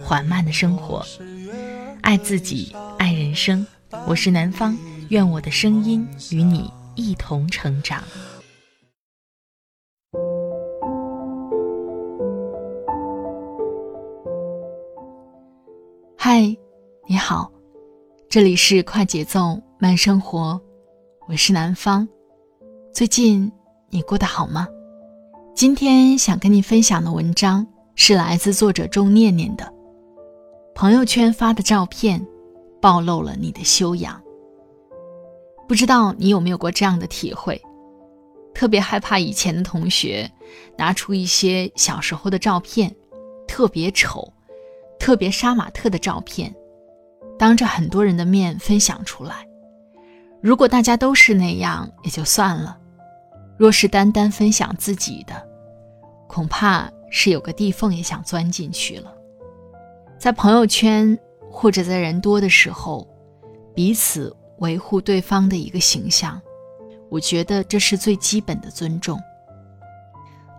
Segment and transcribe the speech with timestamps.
[0.00, 1.04] 缓慢的生活，
[2.02, 3.66] 爱自己，爱人生。
[4.06, 4.76] 我是南方，
[5.08, 8.02] 愿我的声音与你一同成长。
[16.16, 16.56] 嗨，
[17.06, 17.50] 你好，
[18.28, 20.60] 这里是快节奏慢生活，
[21.26, 22.06] 我是南方。
[22.92, 23.50] 最近
[23.90, 24.68] 你过得好吗？
[25.54, 29.77] 今天想跟你分享的文章是来自作者钟念念的。
[30.80, 32.24] 朋友圈发的照片，
[32.80, 34.22] 暴露了你的修养。
[35.66, 37.60] 不知道你有没有过这样的体会？
[38.54, 40.30] 特别害怕以前的同学
[40.76, 42.94] 拿出一些小时候的照片，
[43.48, 44.32] 特别丑、
[45.00, 46.54] 特别杀马特的照片，
[47.36, 49.44] 当着很多人的面分享出来。
[50.40, 52.78] 如果大家都是那样也就算了，
[53.56, 55.44] 若是单单分享自己的，
[56.28, 59.12] 恐怕是有个地缝也想钻进去了。
[60.18, 61.16] 在朋友圈
[61.48, 63.06] 或者在人多的时候，
[63.72, 66.40] 彼此维护对方的一个形象，
[67.08, 69.18] 我觉得这是最基本的尊重。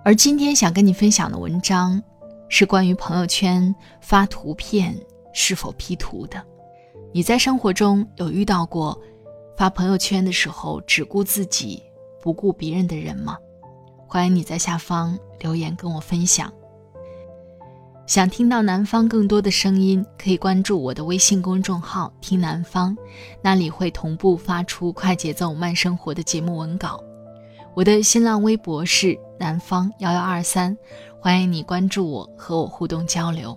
[0.06, 2.02] 而今天想跟你分享的文章，
[2.48, 4.98] 是关于朋友圈发图片
[5.34, 6.42] 是否 P 图的。
[7.12, 8.98] 你在生活中有遇到过
[9.58, 11.84] 发朋友圈的时候只顾自己
[12.22, 13.38] 不顾别人的人吗？
[14.08, 16.52] 欢迎你在下方留言跟我分享。
[18.10, 22.98] 想听到南方更多的声音，可以关注我的微信公众号“听南方”，
[23.40, 27.00] 那里会同步发出快节奏慢生活的节目文稿。
[27.76, 30.76] 我的新浪微博是南方幺幺二三，
[31.20, 33.56] 欢迎你关注我，和我互动交流。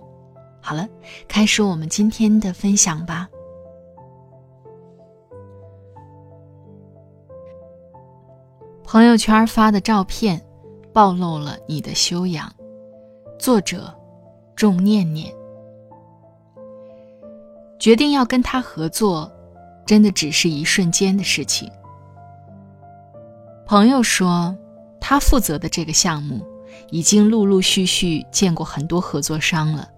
[0.61, 0.87] 好了，
[1.27, 3.27] 开始我们今天的分享吧。
[8.83, 10.39] 朋友圈发的照片，
[10.93, 12.53] 暴露了你的修养。
[13.39, 13.91] 作者。
[14.55, 15.33] 仲念念
[17.79, 19.31] 决定要跟他合作，
[19.85, 21.69] 真的只是一瞬间的事情。
[23.65, 24.55] 朋友说，
[24.99, 26.45] 他负责的这个项目
[26.91, 29.89] 已经陆陆续续见过很多合作商了，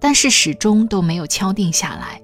[0.00, 2.20] 但是始终都没有敲定下来。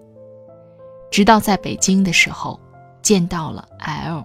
[1.10, 2.58] 直到在北京的时候，
[3.00, 4.24] 见到了 L。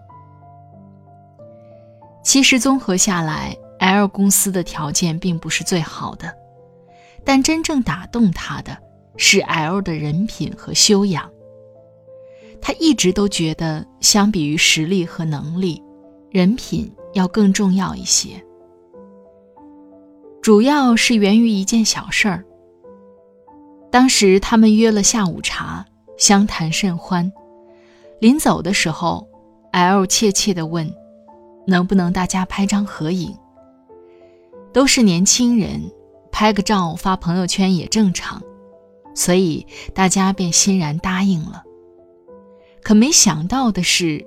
[2.23, 6.38] 其实综合下来，L 公司的条件并不是最好的。
[7.23, 8.77] 但真正打动他的
[9.17, 11.29] 是 L 的人品和修养。
[12.61, 15.81] 他一直都觉得，相比于实力和能力，
[16.29, 18.43] 人品要更重要一些。
[20.41, 22.43] 主要是源于一件小事儿。
[23.91, 25.85] 当时他们约了下午茶，
[26.17, 27.31] 相谈甚欢。
[28.19, 29.27] 临走的时候
[29.71, 30.93] ，L 怯怯地问
[31.65, 33.35] ：“能不能大家拍张合影？”
[34.73, 35.81] 都是年轻人。
[36.39, 38.41] 拍个照发朋友圈也正常，
[39.13, 41.65] 所以大家便欣然答应了。
[42.81, 44.25] 可没想到的是，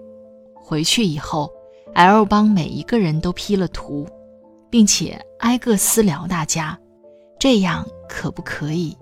[0.55, 1.51] 回去以后
[1.95, 4.07] ，L 帮每一个人都 P 了图，
[4.69, 6.79] 并且挨个私聊大家，
[7.39, 8.95] 这样可不可以？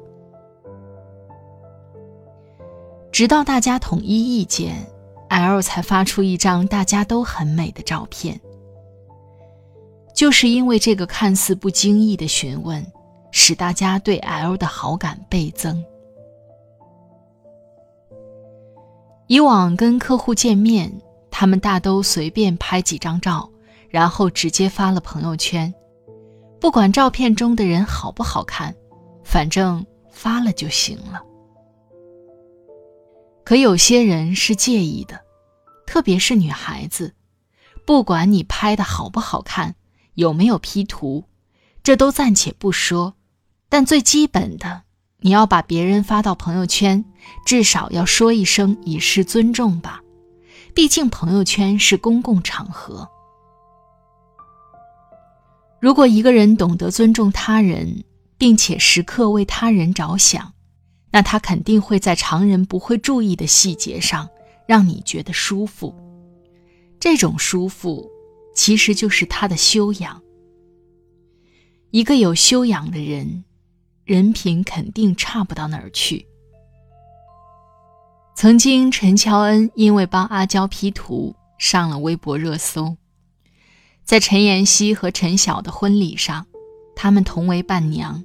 [3.10, 4.86] 直到大家统一意见
[5.30, 8.40] ，L 才发出一张大家都很美的照片。
[10.14, 12.86] 就是因为这个看似不经意的询问。
[13.42, 15.82] 使大家对 L 的好感倍增。
[19.28, 20.92] 以往跟客户见面，
[21.30, 23.50] 他们大都随便拍几张照，
[23.88, 25.72] 然后直接发了朋友圈，
[26.60, 28.76] 不管照片中的人好不好看，
[29.24, 31.22] 反正发了就行了。
[33.42, 35.18] 可有些人是介意的，
[35.86, 37.14] 特别是女孩子，
[37.86, 39.74] 不管你拍的好不好看，
[40.12, 41.24] 有没有 P 图，
[41.82, 43.14] 这都暂且不说。
[43.70, 44.82] 但最基本的，
[45.20, 47.04] 你要把别人发到朋友圈，
[47.46, 50.02] 至少要说一声以示尊重吧。
[50.74, 53.08] 毕竟朋友圈是公共场合。
[55.80, 58.02] 如果一个人懂得尊重他人，
[58.36, 60.52] 并且时刻为他人着想，
[61.12, 64.28] 那他肯定会在常人不会注意的细节上
[64.66, 65.94] 让你觉得舒服。
[66.98, 68.10] 这种舒服，
[68.54, 70.20] 其实就是他的修养。
[71.92, 73.44] 一个有修养的人。
[74.10, 76.26] 人品肯定差不到哪儿去。
[78.34, 82.96] 曾经，陈乔恩因为帮阿娇 P 图上了微博热搜。
[84.04, 86.44] 在陈妍希和陈晓的婚礼上，
[86.96, 88.24] 他们同为伴娘。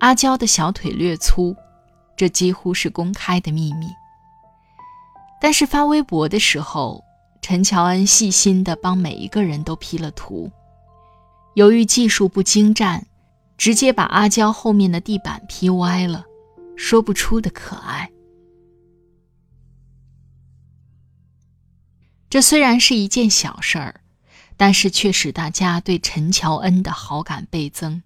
[0.00, 1.56] 阿娇的小腿略粗，
[2.14, 3.86] 这几乎是公开的秘密。
[5.40, 7.02] 但是发微博的时候，
[7.40, 10.52] 陈乔恩细心地帮每一个人都 P 了图。
[11.54, 13.06] 由于技术不精湛，
[13.56, 16.24] 直接把阿娇后面的地板 P 歪了，
[16.76, 18.10] 说不出的可爱。
[22.28, 24.00] 这虽然是一件小事儿，
[24.56, 28.02] 但是却使大家对陈乔恩的好感倍增。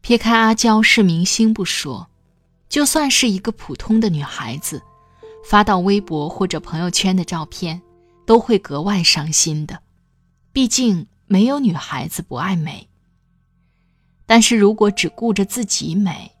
[0.00, 2.08] 撇开阿娇是明星不说，
[2.68, 4.82] 就算是一个普通的女孩子，
[5.48, 7.80] 发到微博或者朋友圈的照片，
[8.26, 9.80] 都会格外伤心的。
[10.52, 12.88] 毕竟没有女孩子不爱美。
[14.26, 16.32] 但是如果只顾着自己美，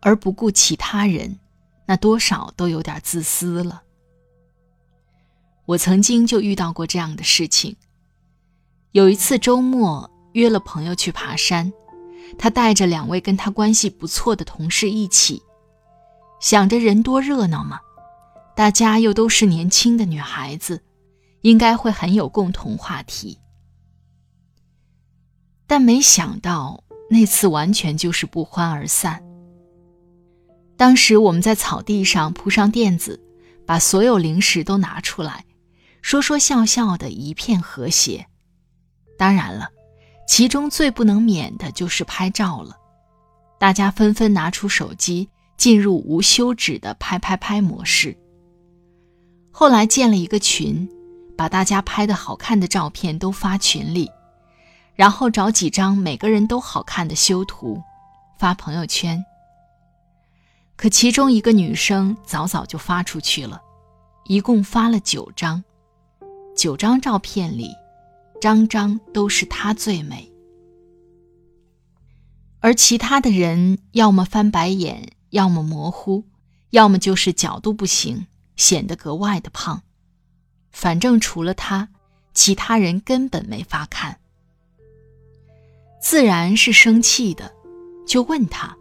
[0.00, 1.38] 而不顾其他人，
[1.86, 3.82] 那多少都有点自私了。
[5.66, 7.76] 我曾经就遇到过这样的事情。
[8.92, 11.72] 有一次周末约了朋友去爬山，
[12.38, 15.42] 他带着两位跟他关系不错的同事一起，
[16.40, 17.80] 想着人多热闹嘛，
[18.54, 20.82] 大家又都是年轻的女孩子，
[21.42, 23.38] 应该会很有共同话题。
[25.66, 29.22] 但没想到那次完全就是不欢而散。
[30.76, 33.20] 当时我们在草地上铺上垫子，
[33.64, 35.44] 把所有零食都拿出来。
[36.02, 38.26] 说说笑笑的一片和谐，
[39.18, 39.70] 当然了，
[40.28, 42.76] 其中最不能免的就是拍照了。
[43.58, 48.16] 大家纷纷拿出手机，进入无休止的拍拍拍模式。
[49.50, 50.88] 后来建了一个群，
[51.36, 54.08] 把大家拍的好看的照片都发群里，
[54.96, 57.82] 然后找几张每个人都好看的修图，
[58.38, 59.22] 发朋友圈。
[60.74, 63.60] 可其中一个女生早早就发出去了，
[64.24, 65.62] 一共发了九张。
[66.56, 67.70] 九张照片里，
[68.40, 70.32] 张张都是她最美，
[72.60, 76.24] 而其他的人要么翻白眼，要么模糊，
[76.70, 78.26] 要么就是角度不行，
[78.56, 79.82] 显得格外的胖。
[80.70, 81.90] 反正除了她，
[82.32, 84.18] 其他人根本没法看。
[86.08, 87.52] 自然是生气的，
[88.06, 88.76] 就问他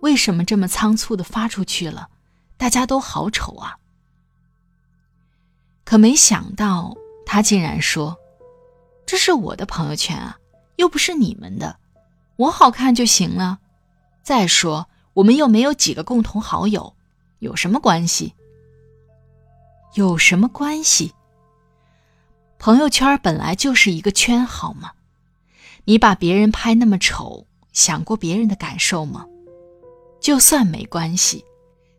[0.00, 2.08] 为什么这么仓促的发出去了，
[2.56, 3.76] 大家都好丑啊。
[5.84, 6.96] 可没想到。
[7.26, 8.16] 他竟然说
[9.04, 10.38] ：“这是我的朋友圈啊，
[10.76, 11.76] 又不是你们的，
[12.36, 13.60] 我好看就行了。
[14.22, 16.94] 再说我们又没有几个共同好友，
[17.40, 18.34] 有什么关系？
[19.92, 21.12] 有什么关系？
[22.58, 24.92] 朋友圈本来就是一个圈，好吗？
[25.90, 29.26] 你把别人拍那么丑，想过别人的感受吗？
[30.20, 31.44] 就算没关系，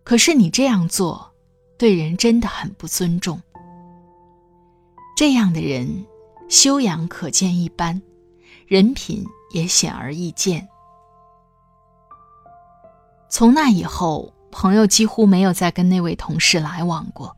[0.05, 1.29] 可是你这样做，
[1.77, 3.41] 对人真的很不尊重。”
[5.13, 6.05] 这样的人，
[6.47, 8.01] 修养可见一斑，
[8.65, 10.65] 人品也显而易见。
[13.29, 17.35] 从那以后，朋友几乎没有再跟那位同事来往过，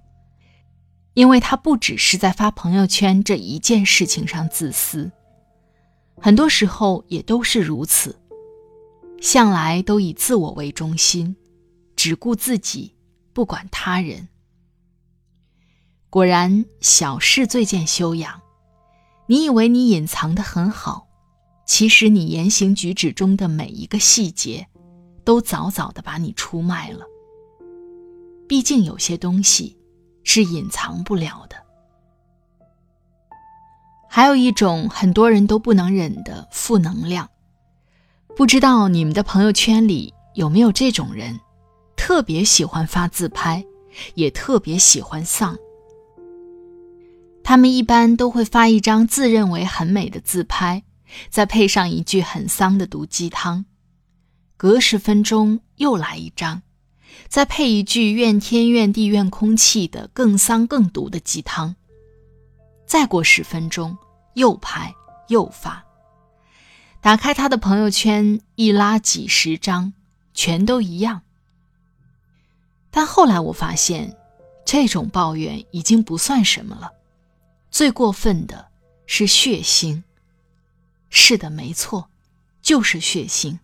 [1.15, 5.11] 因为他不只是在发朋友圈这一件事情上自私，
[6.19, 8.17] 很多时候也都是如此，
[9.21, 11.35] 向来都以自我为中心，
[11.95, 12.93] 只顾自己，
[13.33, 14.27] 不管他人。
[16.09, 18.41] 果然，小事最见修养。
[19.27, 21.07] 你以为你隐藏的很好，
[21.65, 24.67] 其实你言行举止中的每一个细节，
[25.23, 27.05] 都早早的把你出卖了。
[28.47, 29.75] 毕竟有些东西
[30.23, 31.55] 是隐藏不了的。
[34.15, 37.31] 还有一种很多人都不能忍的负能量，
[38.35, 41.39] 不知道你们的朋友圈里有没有这种人，
[41.95, 43.65] 特别喜欢发自拍，
[44.13, 45.57] 也特别喜欢丧。
[47.43, 50.83] 他们一般都会发一张自认为很美的自拍，
[51.31, 53.65] 再配上一句很丧的毒鸡汤，
[54.55, 56.61] 隔十分钟又来一张，
[57.27, 61.75] 再配一句怨天怨地怨空气的更丧更毒的鸡汤，
[62.85, 63.97] 再过十分钟
[64.33, 64.93] 又拍
[65.27, 65.85] 又发，
[67.01, 69.93] 打开他的朋友圈一拉几十张，
[70.33, 71.21] 全都一样。
[72.89, 74.15] 但后来我发现，
[74.65, 76.91] 这种抱怨已经不算什么了。
[77.71, 78.67] 最过分的
[79.05, 80.03] 是血腥。
[81.09, 82.09] 是的，没错，
[82.61, 83.59] 就是血腥。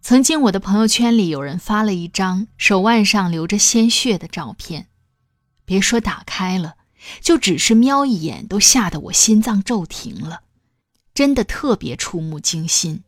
[0.00, 4.86] 曾经我的朋友圈里有人发了一张手腕上流着鲜血的照片，
[5.64, 6.75] 别说打开了，
[7.20, 10.40] 就只是瞄一眼都吓得我心脏骤停了。
[11.14, 13.02] 真的特别触目惊心。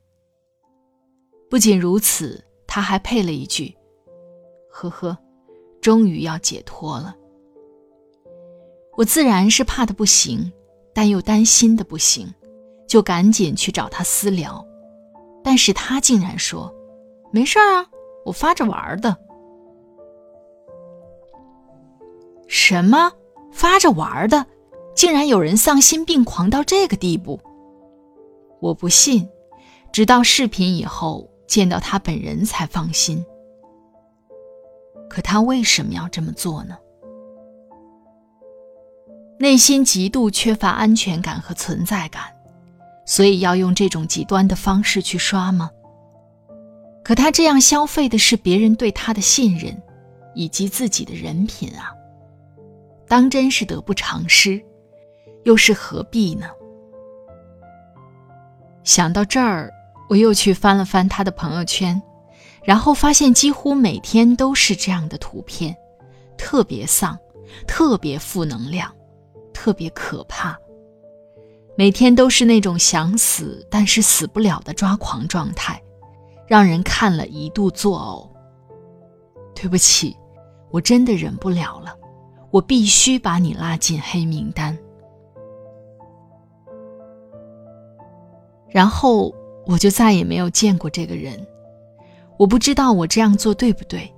[1.51, 3.77] 不仅如此，他还配了一句
[4.73, 5.17] ：“呵呵，
[5.81, 7.15] 终于要解脱了。”
[8.97, 10.51] 我自然是怕的不行，
[10.95, 12.33] 但又担心的不行，
[12.87, 14.65] 就赶紧去找他私聊。
[15.45, 16.75] 但是他竟然说
[17.31, 17.87] ：“没事啊，
[18.25, 19.17] 我发着玩的。”
[22.49, 23.13] 什么？
[23.53, 24.47] 发着玩的？
[24.95, 27.41] 竟然有人丧心病狂到这个地步？
[28.61, 29.29] 我不信，
[29.93, 31.29] 直到视频以后。
[31.49, 33.25] 见到他本人才放心。
[35.09, 36.77] 可他为什么要这么做呢？
[39.39, 42.25] 内心极度缺乏安全感和存在感，
[43.07, 45.71] 所以要用这种极端的方式去刷吗？
[47.03, 49.75] 可他这样消费的是别人对他的信任，
[50.35, 51.95] 以及自己的人品啊！
[53.09, 54.63] 当真是得不偿失，
[55.45, 56.49] 又是何必呢？
[58.85, 59.73] 想到这儿。
[60.11, 62.01] 我又去翻了翻他的朋友圈，
[62.65, 65.77] 然后发现几乎每天都是这样的图片，
[66.39, 67.15] 特别丧，
[67.67, 68.91] 特别负能量，
[69.53, 70.59] 特别可怕。
[71.77, 75.79] 每天都是那种想死但是死不了的抓狂状态，
[76.47, 78.27] 让人看了一度作呕。
[79.55, 80.17] 对不起，
[80.71, 81.95] 我真的忍不了了，
[82.51, 84.77] 我必须把你拉进黑名单。
[88.69, 89.35] 然后。
[89.69, 91.47] 我就再也没有见过这个人，
[92.39, 94.11] 我不知道我这样做对不对，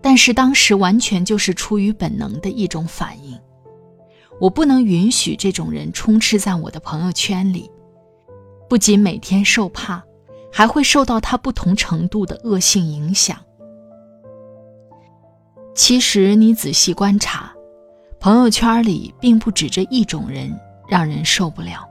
[0.00, 3.38] 但是当时完全就是出于本能的一种反应。
[4.40, 7.70] 我不能允许这种人充斥在我的朋友圈里，
[8.66, 10.02] 不仅每天受怕，
[10.50, 13.36] 还会受到他不同程度的恶性影响。
[15.74, 17.50] 其实你仔细观察，
[18.20, 20.54] 朋友圈里并不止这一种人
[20.86, 21.88] 让人受不了。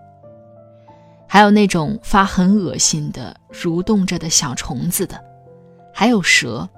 [1.28, 5.20] 还有那种发很恶心的蠕动着的小虫子的，
[5.92, 6.70] 还有蛇，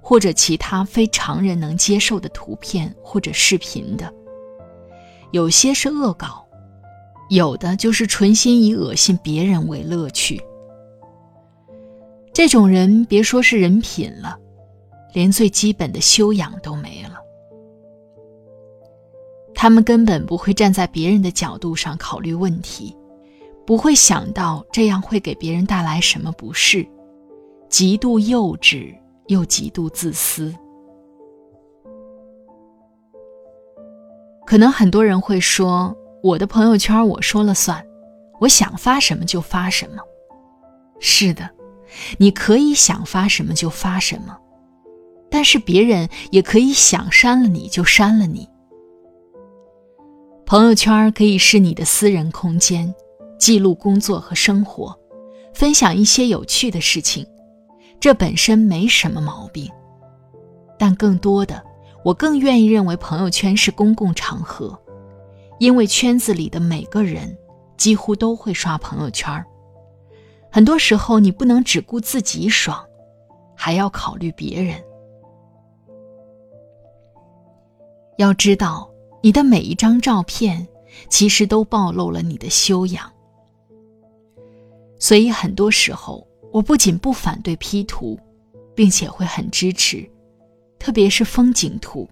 [0.00, 4.12] 或者其他非常人能接受的图片或者视频的。
[5.30, 6.44] 有些是恶搞，
[7.30, 10.42] 有的就是纯心以恶心别人为乐趣。
[12.34, 14.38] 这种人别说是人品了，
[15.14, 17.18] 连最基本的修养都没了。
[19.54, 22.94] 他们根本不会站在别人的角度上考虑问题。
[23.66, 26.86] 不会想到这样会给别人带来什么不适，
[27.66, 28.94] 极度幼稚
[29.28, 30.54] 又极度自私。
[34.44, 37.82] 可能很多人会说：“我的朋友圈我说了算，
[38.38, 40.02] 我想发什么就发什么。”
[41.00, 41.48] 是的，
[42.18, 44.38] 你可以想发什么就发什么，
[45.34, 48.48] 但是别人也可以想删了你就删了你。
[50.46, 52.94] 朋友圈可以是你的私人空间。
[53.36, 54.96] 记录工作和生活，
[55.52, 57.26] 分享一些有趣的事情，
[57.98, 59.68] 这本身没什么毛病。
[60.78, 61.60] 但更多的，
[62.04, 64.78] 我更愿意认为朋友圈是公共场合，
[65.58, 67.36] 因为圈子里的每个人
[67.76, 69.44] 几乎都会刷朋友圈。
[70.48, 72.80] 很多时候，你不能只顾自己爽，
[73.56, 74.80] 还要考虑别人。
[78.16, 78.88] 要知道，
[79.22, 80.66] 你的每一张照片，
[81.08, 83.10] 其实都暴露了你的修养。
[84.98, 88.18] 所以很多时候，我不仅不反对 P 图，
[88.74, 90.08] 并且会很支持，
[90.78, 92.08] 特别是风景图。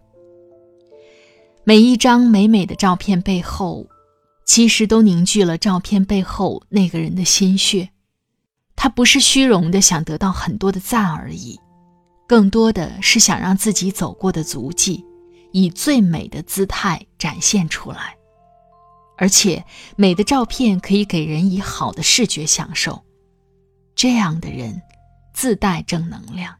[1.64, 3.86] 每一张美美的照片背后，
[4.44, 7.88] 其实都凝聚了照片背后那个人的心血。
[8.74, 11.56] 他不是虚荣的想得到很多的赞而已，
[12.26, 15.04] 更多的是想让自己走过的足迹，
[15.52, 18.16] 以最美的姿态展现出来。
[19.16, 19.64] 而且，
[19.96, 23.04] 美的照片可以给人以好的视觉享受，
[23.94, 24.82] 这样的人
[25.32, 26.56] 自带正能量。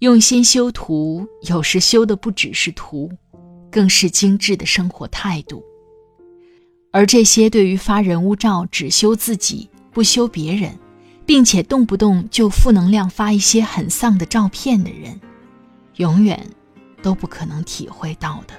[0.00, 3.12] 用心修图，有时修的不只是图，
[3.70, 5.62] 更是精致的生活态度。
[6.90, 10.76] 而这些对于发人物照只修自己不修别人，
[11.26, 15.20] 并且动不动就负能量发一些很丧的照片的人，
[15.96, 16.48] 永远
[17.02, 18.54] 都不可能体会到的。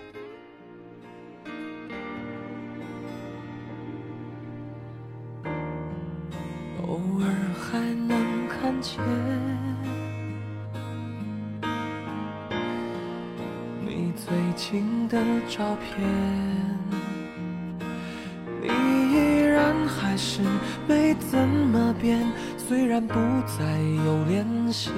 [6.87, 7.29] 偶尔
[7.59, 7.77] 还
[8.07, 8.99] 能看见
[13.85, 15.17] 你最近的
[15.47, 16.01] 照片，
[18.61, 18.67] 你
[19.13, 20.41] 依然还是
[20.87, 22.25] 没怎么变，
[22.57, 23.13] 虽然不
[23.45, 24.91] 再有联系。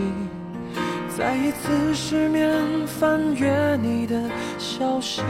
[1.18, 4.16] 再一次失眠翻阅你的
[4.58, 5.22] 消息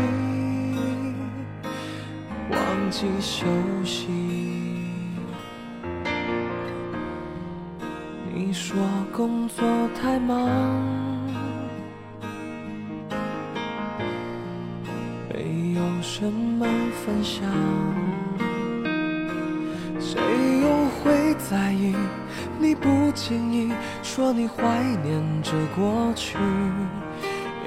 [2.52, 3.48] 忘记休
[3.84, 4.08] 息。
[8.32, 8.78] 你说
[9.12, 9.66] 工作
[10.00, 10.48] 太忙
[15.34, 16.68] 没有什么
[17.04, 18.21] 分享。
[21.34, 21.96] 在意？
[22.60, 23.72] 你不经意
[24.04, 24.64] 说你怀
[25.04, 26.38] 念着过去，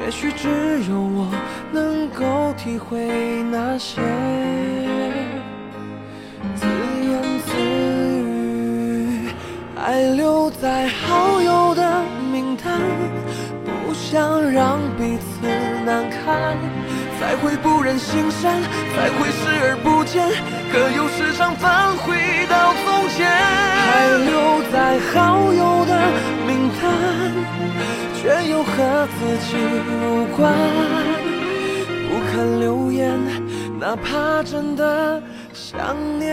[0.00, 0.48] 也许只
[0.88, 1.28] 有我
[1.72, 4.00] 能够体会那些
[6.54, 9.28] 自言自语。
[9.76, 12.02] 还留在好友的
[12.32, 12.80] 名单，
[13.64, 15.46] 不想让彼此
[15.84, 16.56] 难堪，
[17.24, 18.60] 才会不忍心删，
[18.94, 20.28] 才会视而不见，
[20.70, 22.14] 可又时常返回
[22.50, 23.24] 到从前。
[23.24, 25.92] 还留在好友的
[26.46, 26.84] 名单，
[28.14, 29.56] 却又和自己
[29.88, 30.52] 无关，
[32.10, 33.18] 不肯留言，
[33.80, 35.22] 哪怕真的
[35.54, 36.30] 想念。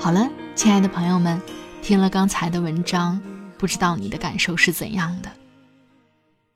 [0.00, 1.40] 好了，亲爱的朋友们。
[1.82, 3.20] 听了刚才的文章，
[3.56, 5.30] 不知道你的感受是怎样的？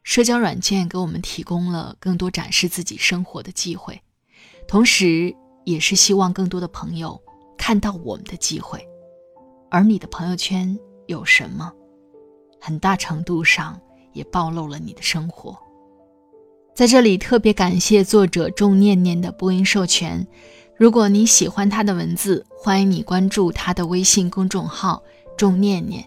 [0.03, 4.01] 社交软件给我们提供了更多展示自己生活的机会，
[4.67, 7.21] 同时也是希望更多的朋友
[7.57, 8.85] 看到我们的机会。
[9.71, 10.77] 而你的朋友圈
[11.07, 11.73] 有什么，
[12.61, 13.81] 很大程度上
[14.13, 15.57] 也暴露了你的生活。
[16.75, 20.27] 在这里特别感谢作者仲念念的播音授权。
[20.77, 25.03] 如果你喜欢他的文字，欢迎你关注他的微信公众号。
[25.37, 26.07] 仲念念，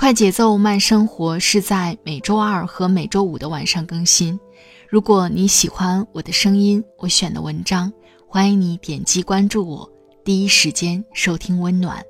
[0.00, 4.40] 快节奏慢生活是在每周二和每周五的晚上更新。
[4.88, 7.92] 如果你喜欢我的声音，我选的文章，
[8.26, 9.86] 欢迎你点击关注我，
[10.24, 12.02] 第一时间收听温暖。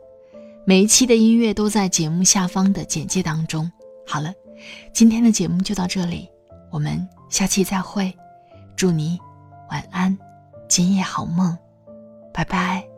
[0.65, 3.69] 每一期的音乐都在节目下方的简介当中。
[4.07, 4.33] 好了，
[4.93, 6.29] 今天的节目就到这里，
[6.71, 8.15] 我们下期再会。
[8.77, 9.19] 祝你
[9.69, 10.17] 晚安，
[10.69, 11.59] 今夜好梦，
[12.33, 12.90] 拜拜。